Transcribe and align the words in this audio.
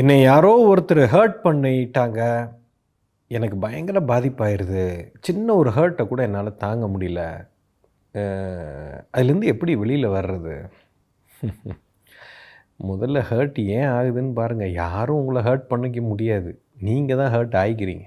என்னை 0.00 0.14
யாரோ 0.22 0.50
ஒருத்தர் 0.68 1.00
ஹர்ட் 1.14 1.38
பண்ணிட்டாங்க. 1.46 2.20
எனக்கு 3.36 3.56
பயங்கர 3.64 3.98
பாதிப்பாயிருது. 4.10 4.84
சின்ன 5.26 5.54
ஒரு 5.54 5.70
ஹர்ட்டை 5.70 6.04
கூட 6.08 6.20
என்னால் 6.28 6.58
தாங்க 6.62 6.86
முடியல. 6.94 7.22
அதுலேருந்து 9.16 9.50
எப்படி 9.54 9.72
வெளியில் 9.82 10.14
வர்றது? 10.14 10.54
முதல்ல 12.90 13.18
ஹர்ட் 13.30 13.58
ஏன் 13.76 13.90
ஆகுதுன்னு 13.96 14.32
பாருங்கள் 14.38 14.72
யாரும் 14.72 15.20
உங்களை 15.20 15.42
ஹர்ட் 15.48 15.68
பண்ணிக்க 15.72 16.00
முடியாது. 16.00 16.50
நீங்கள் 16.88 17.20
தான் 17.20 17.32
ஹர்ட் 17.36 17.58
ஆகிக்கிறீங்க 17.62 18.06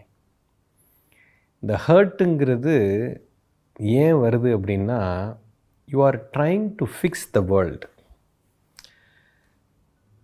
இந்த 1.63 1.75
ஹர்ட்டுங்கிறது 1.87 2.75
ஏன் 3.99 4.17
வருது 4.25 4.49
அப்படின்னா 4.57 4.99
you 5.93 5.99
are 6.07 6.19
trying 6.37 6.67
to 6.81 6.87
fix 6.95 7.29
the 7.31 7.41
world 7.53 7.87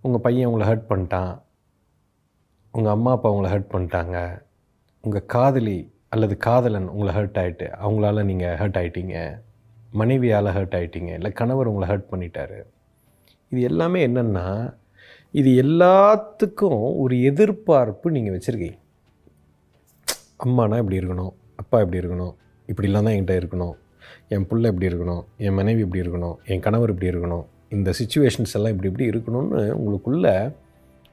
உங்கள் 0.04 0.26
பையன் 0.28 0.50
உங்களை 0.50 0.68
ஹர்ட் 0.72 0.92
பண்ணிட்டான். 0.92 1.34
உங்கள் 2.78 2.94
அம்மா 2.96 3.12
அப்பா 3.16 3.30
உங்களை 3.34 3.50
ஹர்ட் 3.54 3.72
பண்ணிட்டாங்க. 3.74 4.18
உங்கள் 5.06 5.26
காதலி 5.34 5.78
அல்லது 6.14 6.36
காதலன் 6.46 6.88
உங்களை 6.94 7.12
ஹர்ட் 7.18 7.40
ஆகிட்டு 7.42 7.68
அவங்களால 7.84 8.24
நீங்கள் 8.30 8.56
ஹர்ட் 8.62 8.78
ஆகிட்டீங்க 8.82 9.16
மனைவியால் 10.00 10.50
ஹர்ட் 10.58 10.76
ஆகிட்டீங்க 10.78 11.12
இல்லை 11.20 11.32
கணவர் 11.40 11.70
உங்களை 11.72 11.88
ஹர்ட் 11.92 12.08
பண்ணிட்டாரு. 12.12 12.60
இது 13.52 13.62
எல்லாமே 13.70 14.00
என்னென்னா 14.08 14.46
இது 15.40 15.50
எல்லாத்துக்கும் 15.64 16.82
ஒரு 17.02 17.16
எதிர்பார்ப்பு 17.30 18.16
நீங்கள் 18.16 18.36
வச்சுருக்கீங்க. 18.36 18.78
அம்மானா 20.46 20.78
இப்படி 20.84 21.00
இருக்கணும் 21.02 21.34
அப்பா 21.62 21.78
இப்படி 21.84 22.02
இருக்கணும் 22.02 22.34
இப்படிலாம் 22.70 23.08
தான் 23.08 23.16
என்கிட்ட 23.16 23.36
இருக்கணும். 23.42 23.76
என் 24.36 24.48
பிள்ளை 24.50 24.68
இப்படி 24.72 24.90
இருக்கணும் 24.92 25.24
என் 25.46 25.58
மனைவி 25.60 25.82
இப்படி 25.86 26.04
இருக்கணும் 26.04 26.36
என் 26.52 26.64
கணவர் 26.66 26.94
இப்படி 26.94 27.12
இருக்கணும். 27.14 27.46
இந்த 27.76 27.90
சுச்சுவேஷன்ஸ் 28.00 28.56
எல்லாம் 28.58 28.74
இப்படி 28.76 28.90
இப்படி 28.92 29.08
இருக்கணும்னு 29.12 29.62
உங்களுக்குள்ளே 29.80 30.36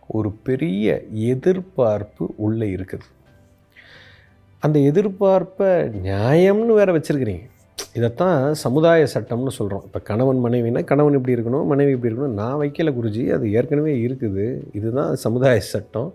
ஒரு 0.09 0.30
பெரிய 0.30 1.03
எதிர்பார்ப்பு 1.12 2.35
உள்ளே 2.37 2.69
இருக்குது. 2.69 3.07
அந்த 4.60 4.79
எதிர்பார்ப்பை 4.79 5.71
நியாயம்னு 6.05 6.74
வேற 6.80 6.93
வச்சுருக்கிறீங்க. 6.93 7.46
இதைத்தான் 7.95 8.55
சமுதாய 8.55 9.07
சட்டம்னு 9.15 9.49
சொல்கிறோம் 9.49 9.82
இப்போ 9.85 9.99
கணவன் 9.99 10.45
மனைவினா 10.45 10.85
கணவன் 10.85 11.15
இப்படி 11.15 11.41
இருக்கணும் 11.41 11.66
மனைவி 11.66 11.91
இப்படி 11.91 12.15
இருக்கணும். 12.15 12.38
நான் 12.41 12.60
வைக்கல 12.60 12.93
குருஜி 12.99 13.32
அது 13.32 13.52
ஏற்கனவே 13.52 13.95
இருக்குது. 14.07 14.60
இதுதான் 14.73 15.15
சமுதாய 15.15 15.60
சட்டம். 15.60 16.15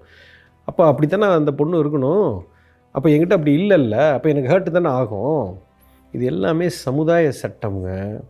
அப்போ 0.65 0.85
அப்படித்தானே 0.85 1.33
அந்த 1.33 1.51
பொண்ணு 1.51 1.83
இருக்கணும்? 1.83 2.39
அப்போ 2.91 3.09
என்கிட்ட 3.09 3.37
அப்படி 3.37 3.55
இல்லைல்ல. 3.57 4.13
அப்போ 4.13 4.29
எனக்கு 4.29 4.53
ஹர்ட்டு 4.53 4.71
தானே 4.71 4.89
ஆகும்? 4.89 5.59
இது 6.11 6.25
எல்லாமே 6.25 6.69
சமுதாய 6.69 7.31
சட்டம்ங்க. 7.41 8.21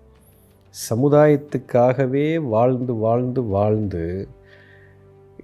சமுதாயத்துக்காகவே 0.90 2.28
வாழ்ந்து 2.42 2.96
வாழ்ந்து 2.96 3.44
வாழ்ந்து 3.44 4.28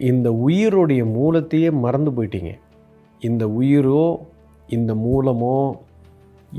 இந்த 0.07 0.27
உயிரோடைய 0.47 1.03
மூலத்தையே 1.15 1.69
மறந்து 1.83 2.11
போயிட்டீங்க. 2.17 2.51
இந்த 3.27 3.43
உயிரோ 3.59 4.03
இந்த 4.75 4.91
மூலமோ 5.05 5.55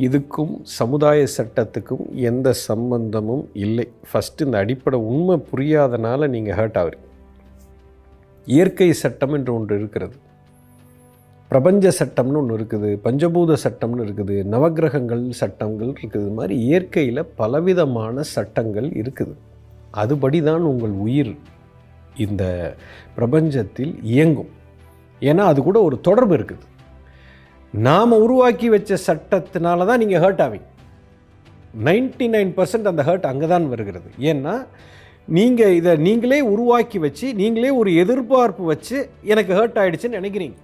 இதுக்கும் 0.07 0.53
சமுதாய 0.79 1.21
சட்டத்துக்கும் 1.37 2.03
எந்த 2.31 2.49
சம்பந்தமும் 2.69 3.45
இல்லை. 3.65 3.87
ஃபஸ்ட்டு 4.09 4.47
இந்த 4.47 4.57
அடிப்படை 4.63 4.99
உண்மை 5.13 5.37
புரியாதனால 5.51 6.29
நீங்கள் 6.35 6.57
ஹர்ட் 6.59 6.79
ஆகுறீங்க 6.81 7.07
இயற்கை 8.55 8.89
சட்டம் 9.03 9.35
என்று 9.37 9.51
ஒன்று 9.57 9.75
இருக்கிறது. 9.81 10.17
பிரபஞ்ச 11.51 11.93
சட்டம்னு 12.01 12.39
ஒன்று 12.41 12.57
இருக்குது 12.59 12.91
பஞ்சபூத 13.05 13.57
சட்டம்னு 13.65 14.05
இருக்குது 14.07 14.37
நவக்கிரகங்கள் 14.55 15.25
சட்டங்கள் 15.41 15.89
இருக்குது. 15.93 16.23
இது 16.25 16.35
மாதிரி 16.39 16.57
இயற்கையில் 16.67 17.23
பலவிதமான 17.41 18.23
சட்டங்கள் 18.35 18.89
இருக்குது. 19.01 19.35
அதுபடி 20.03 20.41
தான் 20.51 20.67
உங்கள் 20.73 20.95
உயிர். 21.07 21.33
இந்த 22.27 22.45
பிரபஞ்சத்தில் 23.17 23.93
இயங்கும். 24.15 24.51
ஏன்னா 25.29 25.45
அது 25.53 25.61
கூட 25.69 25.79
ஒரு 25.89 25.97
தொடர்பு 26.09 26.35
இருக்குது. 26.39 26.67
நாம் 27.75 28.21
உருவாக்கி 28.25 28.69
வச்ச 28.75 28.99
சட்டத்தினால 29.09 29.87
தான் 29.91 30.01
நீங்கள் 30.03 30.23
ஹர்ட் 30.25 30.43
ஆவீங்க. 30.47 30.69
நைன்டி 31.89 32.27
நைன் 32.37 32.53
பர்சன்ட் 32.57 32.91
அந்த 32.93 33.03
ஹர்ட் 33.09 33.29
அங்கே 33.33 33.49
தான் 33.53 33.67
வருகிறது. 33.73 34.09
ஏன்னா 34.31 34.55
நீங்கள் 35.37 35.77
இதை 35.79 35.93
நீங்களே 36.07 36.39
உருவாக்கி 36.53 36.99
வச்சு 37.05 37.27
நீங்களே 37.41 37.71
ஒரு 37.81 37.91
எதிர்பார்ப்பு 38.03 38.63
வச்சு 38.73 38.97
எனக்கு 39.33 39.53
ஹர்ட் 39.59 39.79
ஆகிடுச்சுன்னு 39.83 40.21
நினைக்கிறீங்க. 40.21 40.59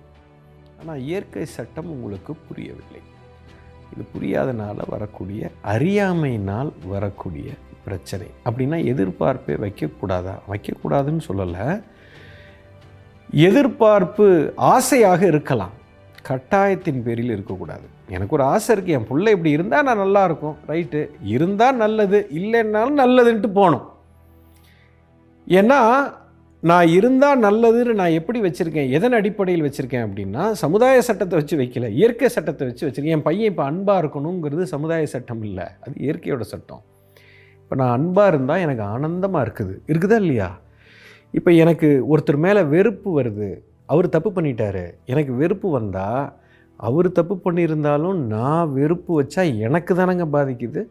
ஆனால் 0.81 1.03
இயற்கை 1.09 1.45
சட்டம் 1.57 1.93
உங்களுக்கு 1.97 2.33
புரியவில்லை. 2.49 3.03
இது 3.93 4.05
புரியாதனால 4.15 4.79
வரக்கூடிய 4.95 5.51
அறியாமையினால் 5.75 6.71
வரக்கூடிய 6.95 7.49
பிரச்சனை. 7.87 8.27
அப்படின்னா 8.45 8.79
எதிர்பார்ப்பே 8.93 9.55
வைக்கக்கூடாதா? 9.65 10.35
வைக்கக்கூடாதுன்னு 10.51 11.23
சொல்லலை. 11.29 11.67
எதிர்பார்ப்பு 13.47 14.27
ஆசையாக 14.57 15.27
இருக்கலாம். 15.27 15.75
கட்டாயத்தின் 16.29 17.03
பேரில் 17.07 17.35
இருக்கக்கூடாது. 17.35 17.87
எனக்கு 18.09 18.35
ஒரு 18.35 18.45
ஆசை 18.53 18.77
இருக்குது 18.77 18.95
என் 18.97 19.09
பிள்ளை 19.09 19.33
இப்படி 19.33 19.51
இருந்தால் 19.51 19.87
நான் 19.89 20.03
நல்லா 20.05 20.23
இருக்கும். 20.25 20.57
ரைட்டு 20.69 21.01
இருந்தால் 21.35 21.77
நல்லது. 21.77 22.19
இல்லைன்னாலும் 22.35 23.01
நல்லதுன்ட்டு 23.03 23.51
போகணும். 23.59 23.87
ஏன்னா 25.49 25.81
நான் 26.61 26.89
இருந்தால் 26.89 27.43
நல்லதுன்னு 27.43 27.99
நான் 28.01 28.17
எப்படி 28.19 28.39
வச்சுருக்கேன்? 28.41 28.91
எதன் 28.99 29.13
அடிப்படையில் 29.13 29.67
வச்சுருக்கேன் 29.67 30.07
அப்படின்னா 30.07 30.45
சமுதாய 30.65 31.03
சட்டத்தை 31.09 31.39
வச்சு 31.39 31.57
வைக்கல. 31.59 31.89
இயற்கை 31.91 32.29
சட்டத்தை 32.29 32.67
வச்சு 32.67 32.85
வச்சுருக்கேன். 32.89 33.15
என் 33.17 33.27
பையன் 33.29 33.51
இப்போ 33.51 33.65
அன்பாக 33.65 34.01
இருக்கணுங்கிறது 34.03 34.63
சமுதாய 34.75 35.07
சட்டம் 35.15 35.43
இல்லை. 35.43 35.67
அது 35.85 35.95
இயற்கையோட 35.99 36.47
சட்டம். 36.53 36.83
இப்போ 37.67 37.85
நான் 37.85 37.99
அன்பாக 37.99 38.29
இருந்தால் 38.29 38.59
எனக்கு 38.59 38.83
ஆனந்தமாக 38.83 39.47
இருக்குது. 39.47 39.73
இருக்குதா 39.87 40.15
இல்லையா? 40.15 40.59
இப்போ 41.31 41.51
எனக்கு 41.53 42.05
ஒருத்தர் 42.11 42.37
மேலே 42.37 42.63
வெறுப்பு 42.63 43.21
வருது. 43.21 43.61
அவர் 43.87 44.09
தப்பு 44.09 44.31
பண்ணிட்டாரு. 44.31 44.91
எனக்கு 45.05 45.33
வெறுப்பு 45.33 45.71
வந்தால் 45.71 46.33
அவர் 46.77 47.13
தப்பு 47.13 47.35
பண்ணியிருந்தாலும் 47.45 48.15
நான் 48.15 48.73
வெறுப்பு 48.73 49.23
வச்சா 49.23 49.59
எனக்கு 49.59 49.95
தானங்க 49.95 50.27
பாதிக்குது? 50.33 50.87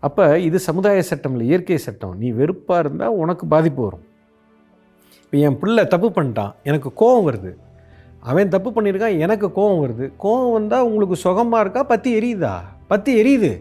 அப்போ 0.00 0.38
இது 0.38 0.58
சமுதாய 0.58 1.02
சட்டம் 1.02 1.32
இல்லை 1.32 1.46
இயற்கை 1.46 1.78
சட்டம். 1.78 2.14
நீ 2.18 2.30
வெறுப்பாக 2.30 2.80
இருந்தால் 2.80 3.08
உனக்கு 3.08 3.46
பாதிப்பு 3.46 3.82
வரும். 3.82 4.04
இப்போ 5.24 5.38
என் 5.38 5.58
பிள்ளை 5.58 5.86
தப்பு 5.86 6.08
பண்ணிட்டான். 6.08 6.54
எனக்கு 6.62 6.92
கோபம் 6.92 7.28
வருது. 7.30 7.56
அவன் 8.20 8.48
தப்பு 8.48 8.70
பண்ணியிருக்கான். 8.70 9.18
எனக்கு 9.18 9.52
கோபம் 9.52 9.82
வருது. 9.84 10.12
கோபம் 10.16 10.52
வந்தால் 10.52 10.82
உங்களுக்கு 10.82 11.16
சுகமாக 11.16 11.60
இருக்கா? 11.60 11.82
பற்றி 11.82 12.10
எரியுதா? 12.20 12.54
பற்றி 12.86 13.12
எரியுது. 13.22 13.52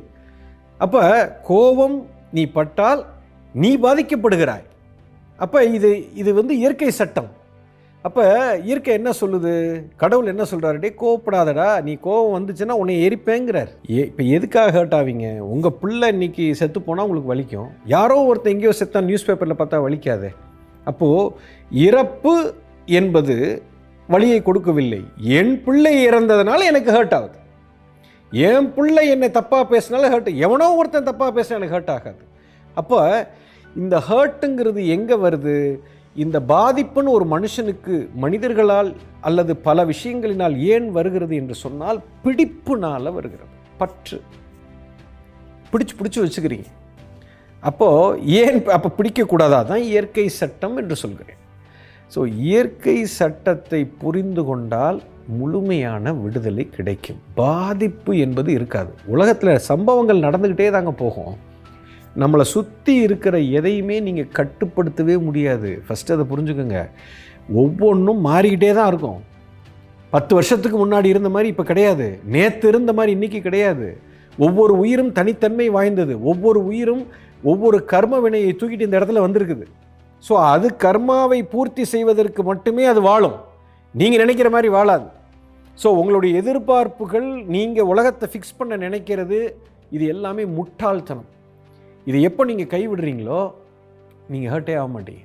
அப்போ 0.84 1.02
கோபம் 1.50 1.98
நீ 2.36 2.44
பட்டால் 2.58 3.02
நீ 3.54 3.70
பாதிக்கப்படுகிறாய். 3.86 4.66
அப்போ 5.44 5.60
இது 5.78 5.90
இது 6.22 6.34
வந்து 6.40 6.54
இயற்கை 6.62 6.92
சட்டம். 6.92 7.30
அப்போ 8.06 8.24
இயற்கை 8.68 8.94
என்ன 9.00 9.10
சொல்லுது? 9.20 9.52
கடவுள் 10.02 10.30
என்ன 10.32 10.44
சொல்கிறாரு 10.52 10.78
டே 10.84 10.90
கோவப்படாதடா. 11.02 11.68
நீ 11.88 11.94
கோவம் 12.06 12.36
வந்துச்சுன்னா 12.38 12.78
உன்னை 12.82 12.96
எரிப்பேங்கிறார். 13.08 13.72
ஏ 13.98 14.00
இப்போ 14.10 14.24
எதுக்காக 14.38 14.72
ஹர்ட் 14.78 14.96
ஆவீங்க? 15.00 15.28
உங்கள் 15.56 15.76
பிள்ளை 15.82 16.08
இன்னைக்கு 16.16 16.46
செத்து 16.62 16.82
போனால் 16.82 17.06
உங்களுக்கு 17.08 17.34
வலிக்கும். 17.34 17.70
யாரோ 17.96 18.18
ஒருத்தர் 18.30 18.54
எங்கேயோ 18.56 18.74
செத்தான் 18.80 19.10
நியூஸ் 19.10 19.28
பேப்பரில் 19.28 19.60
பார்த்தா 19.60 19.84
வலிக்காதே. 19.88 20.32
அப்போது 20.92 21.32
இறப்பு 21.88 22.36
என்பது 23.00 23.38
வழியை 24.08 24.42
கொடுக்கவில்லை. 24.42 25.02
என் 25.38 25.54
பிள்ளை 25.64 25.94
இறந்ததுனால 26.08 26.66
எனக்கு 26.72 26.92
ஹர்ட் 26.92 27.16
ஆகுது. 27.20 27.38
என் 28.32 28.74
பிள்ளை 28.74 29.10
என்னை 29.10 29.28
தப்பாக 29.28 29.64
பேசினாலும் 29.64 30.12
ஹர்ட் 30.14 30.36
எவனோ 30.36 30.76
ஒருத்தன் 30.76 31.08
தப்பாக 31.10 31.32
பேசினா 31.38 31.58
எனக்கு 31.60 31.78
ஹர்ட் 31.78 31.96
ஆகாது. 31.96 32.24
அப்போ 32.74 33.28
இந்த 33.76 34.04
ஹர்ட்டுங்கிறது 34.10 34.88
எங்கே 34.88 35.16
வருது? 35.16 35.80
இந்த 36.16 36.40
பாதிப்புன்னு 36.40 37.16
ஒரு 37.18 37.26
மனுஷனுக்கு 37.26 38.10
மனிதர்களால் 38.16 38.96
அல்லது 39.22 39.56
பல 39.58 39.86
விஷயங்களினால் 39.86 40.58
ஏன் 40.58 40.92
வருகிறது 40.92 41.36
என்று 41.36 41.56
சொன்னால் 41.56 42.00
பிடிப்புனால் 42.24 43.14
வருகிறது. 43.18 43.52
பற்று. 43.78 44.22
பிடிச்சு 45.72 45.94
பிடிச்சி 46.00 46.20
வச்சுக்கிறீங்க. 46.22 46.68
அப்போது 47.62 48.26
ஏன் 48.26 48.66
அப்போ 48.66 48.90
பிடிக்கக்கூடாதா? 48.98 49.66
தான் 49.66 49.82
இயற்கை 49.82 50.30
சட்டம் 50.30 50.78
என்று 50.78 50.96
சொல்கிறேன். 50.96 51.40
ஸோ 52.16 52.28
இயற்கை 52.28 53.06
சட்டத்தை 53.06 53.86
புரிந்து 53.86 54.44
கொண்டால் 54.44 55.02
முழுமையான 55.28 56.14
விடுதலை 56.14 56.70
கிடைக்கும். 56.70 57.20
பாதிப்பு 57.36 58.18
என்பது 58.18 58.52
இருக்காது. 58.52 58.92
உலகத்தில் 59.06 59.64
சம்பவங்கள் 59.70 60.26
நடந்துக்கிட்டே 60.26 60.72
தாங்க 60.72 60.92
போகும். 60.92 61.34
நம்மளை 62.20 62.42
சுற்றி 62.42 62.96
இருக்கிற 62.96 63.40
எதையுமே 63.40 64.00
நீங்கள் 64.00 64.34
கட்டுப்படுத்தவே 64.40 65.20
முடியாது. 65.20 65.84
ஃபஸ்ட்டு 65.88 66.14
அதை 66.16 66.26
புரிஞ்சுக்கோங்க. 66.32 66.90
ஒவ்வொன்றும் 67.54 68.22
மாறிக்கிட்டே 68.28 68.74
தான் 68.74 68.88
இருக்கும். 68.88 69.20
பத்து 70.10 70.36
வருஷத்துக்கு 70.36 70.78
முன்னாடி 70.86 71.06
இருந்த 71.06 71.30
மாதிரி 71.30 71.50
இப்போ 71.50 71.64
கிடையாது. 71.64 72.20
நேற்று 72.26 72.68
இருந்த 72.68 72.94
மாதிரி 72.94 73.16
இன்றைக்கி 73.18 73.42
கிடையாது. 73.42 73.98
ஒவ்வொரு 74.38 74.78
உயிரும் 74.78 75.12
தனித்தன்மை 75.12 75.70
வாய்ந்தது. 75.70 76.24
ஒவ்வொரு 76.24 76.66
உயிரும் 76.66 77.06
ஒவ்வொரு 77.44 77.86
கர்ம 77.86 78.20
வினையை 78.20 78.56
தூக்கிட்டு 78.56 78.88
இந்த 78.88 79.00
இடத்துல 79.00 79.24
வந்திருக்குது. 79.28 79.66
ஸோ 80.30 80.34
அது 80.34 80.68
கர்மாவை 80.84 81.44
பூர்த்தி 81.44 81.86
செய்வதற்கு 81.86 82.44
மட்டுமே 82.44 82.86
அது 82.86 83.02
வாழும். 83.02 83.38
நீங்கள் 84.00 84.22
நினைக்கிற 84.24 84.50
மாதிரி 84.54 84.70
வாழாது. 84.78 85.08
ஸோ 85.82 85.88
உங்களுடைய 86.00 86.32
எதிர்பார்ப்புகள் 86.42 87.28
நீங்கள் 87.56 87.90
உலகத்தை 87.92 88.26
ஃபிக்ஸ் 88.32 88.58
பண்ண 88.60 88.74
நினைக்கிறது 88.86 89.40
இது 89.96 90.06
எல்லாமே 90.14 90.44
முட்டாள்தனம். 90.58 91.30
இது 92.10 92.18
எப்போ 92.28 92.42
நீங்கள் 92.50 92.72
கைவிடுறீங்களோ 92.74 93.42
நீங்கள் 94.32 94.52
ஹர்ட்டே 94.54 94.76
ஆக 94.82 94.90
மாட்டீங்க. 94.96 95.24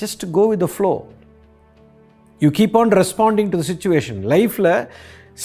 Just 0.00 0.24
go 0.36 0.44
with 0.50 0.62
the 0.66 0.68
flow 0.74 0.92
you 2.44 2.50
keep 2.58 2.76
on 2.82 2.92
responding 3.00 3.50
to 3.52 3.58
the 3.62 3.66
situation 3.72 4.20
லைஃப்பில் 4.34 4.72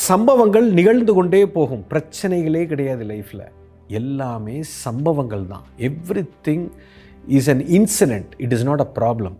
சம்பவங்கள் 0.09 0.67
நிகழ்ந்து 0.77 1.13
கொண்டே 1.17 1.41
போகும். 1.57 1.83
பிரச்சனைகளே 1.91 2.63
கிடையாது 2.71 3.03
லைஃப்பில் 3.13 3.45
எல்லாமே 3.99 4.55
சம்பவங்கள் 4.85 5.43
தான். 5.51 5.65
Everything 6.47 6.65
is 7.37 7.49
an 7.53 7.63
incident 7.77 8.33
it 8.45 8.55
is 8.57 8.65
not 8.69 8.83
a 8.85 8.89
problem 8.97 9.37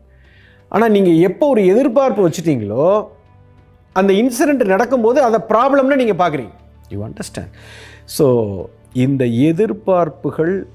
ஆனால் 0.71 0.91
நீங்கள் 0.91 1.19
எப்போ 1.19 1.47
ஒரு 1.47 1.65
எதிர்பார்ப்பு 1.65 2.29
வச்சுட்டீங்களோ 2.29 3.07
அந்த 3.95 4.13
இன்சிடெண்ட் 4.13 4.65
நடக்கும்போது 4.65 5.23
அதை 5.23 5.39
ப்ராப்ளம்னு 5.49 5.95
நீங்கள் 5.95 6.19
பார்க்குறீங்க 6.19 6.53
யூ 6.89 6.99
அண்டர்ஸ்டாண்ட் 7.03 7.53
ஸோ 8.05 8.25
இந்த 8.93 9.25
எதிர்பார்ப்புகள் 9.25 10.67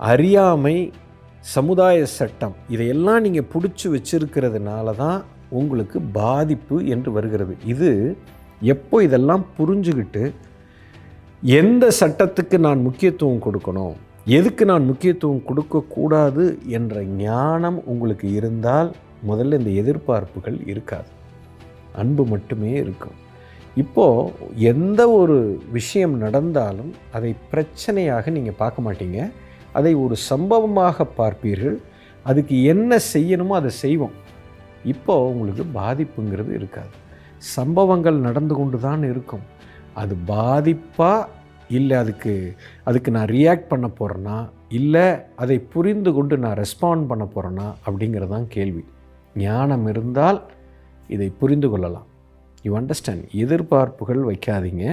அறியாமை 0.00 0.92
சமுதாய 1.40 2.06
சட்டம் 2.06 2.54
இதையெல்லாம் 2.68 3.22
நீங்கள் 3.22 3.48
பிடிச்சி 3.54 3.88
வச்சிருக்கிறதுனால 3.88 4.94
தான் 4.94 5.24
உங்களுக்கு 5.50 6.00
பாதிப்பு 6.00 6.86
என்று 6.86 7.12
வருகிறது. 7.12 7.56
இது 7.64 8.16
எப்போ 8.62 9.02
இதெல்லாம் 9.02 9.46
புரிஞ்சுக்கிட்டு 9.58 10.32
எந்த 11.42 11.90
சட்டத்துக்கு 12.00 12.58
நான் 12.58 12.82
முக்கியத்துவம் 12.82 13.42
கொடுக்கணும் 13.42 13.94
எதுக்கு 14.26 14.64
நான் 14.64 14.84
முக்கியத்துவம் 14.84 15.44
கொடுக்கக்கூடாது 15.44 16.58
என்ற 16.66 17.02
ஞானம் 17.02 17.84
உங்களுக்கு 17.84 18.32
இருந்தால் 18.32 18.90
முதல்ல 19.30 19.58
இந்த 19.60 19.70
எதிர்பார்ப்புகள் 19.82 20.58
இருக்காது. 20.72 21.10
அன்பு 22.02 22.24
மட்டுமே 22.32 22.72
இருக்கும். 22.84 23.16
இப்போது 23.82 24.30
எந்த 24.72 25.00
ஒரு 25.20 25.36
விஷயம் 25.76 26.14
நடந்தாலும் 26.24 26.92
அதை 27.16 27.30
பிரச்சனையாக 27.50 28.30
நீங்கள் 28.36 28.60
பார்க்க 28.62 28.86
மாட்டீங்க. 28.86 29.20
அதை 29.78 29.92
ஒரு 30.04 30.16
சம்பவமாக 30.30 31.06
பார்ப்பீர்கள். 31.18 31.76
அதுக்கு 32.30 32.56
என்ன 32.72 32.98
செய்யணுமோ 33.14 33.54
அதை 33.60 33.72
செய்வோம். 33.84 34.14
இப்போ 34.92 35.14
உங்களுக்கு 35.32 35.64
பாதிப்புங்கிறது 35.80 36.52
இருக்காது. 36.58 36.94
சம்பவங்கள் 37.56 38.18
நடந்து 38.26 38.54
கொண்டு 38.60 38.78
தான் 38.88 39.02
இருக்கும். 39.12 39.44
அது 40.02 40.14
பாதிப்பாக 40.32 41.28
இல்லை 41.76 41.94
அதுக்கு 42.02 42.32
அதுக்கு 42.88 43.10
நான் 43.16 43.30
ரியாக்ட் 43.36 43.70
பண்ண 43.70 43.86
போகிறேன்னா 43.98 44.36
இல்லை 44.78 45.06
அதை 45.42 45.56
புரிந்து 45.72 46.10
கொண்டு 46.16 46.34
நான் 46.44 46.60
ரெஸ்பாண்ட் 46.62 47.04
பண்ண 47.10 47.24
போகிறேன்னா 47.34 47.66
அப்படிங்கிறது 47.86 48.32
தான் 48.34 48.48
கேள்வி. 48.56 48.82
ஞானம் 49.44 49.86
இருந்தால் 49.92 50.40
இதை 51.14 51.28
புரிந்து 51.40 51.68
கொள்ளலாம். 51.70 52.06
யூ 52.62 52.72
அண்டர்ஸ்டாண்ட் 52.78 53.24
எதிர்பார்ப்புகள் 53.44 54.22
வைக்காதீங்க. 54.30 54.84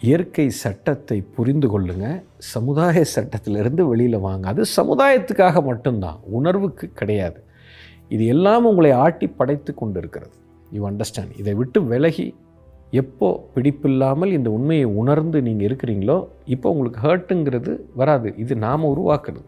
இயற்கை 0.00 0.50
சட்டத்தை 0.62 1.16
புரிந்து 1.36 1.68
கொள்ளுங்க. 1.72 2.06
சமுதாய 2.38 3.04
சட்டத்திலிருந்து 3.14 3.82
வெளியில் 3.88 4.24
வாங்க. 4.26 4.44
அது 4.48 4.62
சமுதாயத்துக்காக 4.76 5.62
மட்டும்தான். 5.70 6.18
உணர்வுக்கு 6.38 6.86
கிடையாது. 7.00 7.40
இது 8.14 8.26
எல்லாம் 8.26 8.64
உங்களை 8.64 8.90
ஆட்டி 9.04 9.26
படைத்து 9.40 9.74
கொண்டு 9.74 9.98
இருக்கிறது 9.98 10.34
யூ 10.76 10.82
அண்டர்ஸ்டாண்ட் 10.90 11.36
இதை 11.36 11.54
விட்டு 11.54 11.80
விலகி 11.92 12.34
எப்போ 13.00 13.28
பிடிப்பில்லாமல் 13.54 14.32
இந்த 14.36 14.48
உண்மையை 14.50 14.84
உணர்ந்து 14.84 15.38
நீங்கள் 15.42 15.66
இருக்கிறீங்களோ 15.68 16.16
இப்போ 16.54 16.70
உங்களுக்கு 16.70 17.00
ஹர்ட்டுங்கிறது 17.06 17.72
வராது. 18.00 18.28
இது 18.36 18.56
நாம் 18.66 18.90
உருவாக்குறது. 18.94 19.44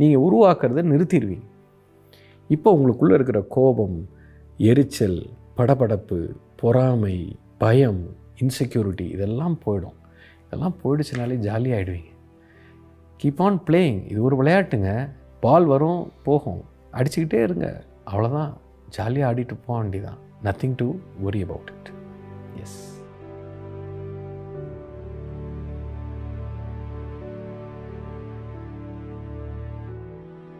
நீங்கள் 0.00 0.24
உருவாக்குறதை 0.26 0.84
நிறுத்திடுவீங்க. 0.92 1.46
இப்போ 2.48 2.74
உங்களுக்குள்ளே 2.76 3.12
இருக்கிற 3.12 3.40
கோபம் 3.48 4.08
எரிச்சல் 4.56 5.30
படபடப்பு 5.56 6.34
பொறாமை 6.56 7.36
பயம் 7.58 8.16
இன்செக்யூரிட்டி 8.40 9.10
இதெல்லாம் 9.10 9.58
போயிடும். 9.66 9.96
இதெல்லாம் 10.46 10.74
போயிடுச்சுனாலே 10.84 11.36
ஜாலியாகிடுவீங்க 11.48 12.12
கீப் 13.22 13.42
ஆன் 13.42 13.60
பிளேயிங் 13.66 14.10
இது 14.10 14.22
ஒரு 14.22 14.42
விளையாட்டுங்க. 14.42 15.10
பால் 15.40 15.64
வரும் 15.64 16.12
போகும். 16.22 16.64
அடிச்சுக்கிட்டே 16.92 17.42
இருங்க. 17.42 17.84
அவ்வளோதான் 18.06 18.52
ஜாலியாக 18.88 19.34
ஆடிட்டு 19.34 19.56
போக 19.66 19.82
வேண்டியதான் 19.82 20.18
nothing 20.44 20.74
to 20.76 20.94
worry 21.24 21.42
about 21.42 21.72
it 21.78 21.92
yes 22.62 22.97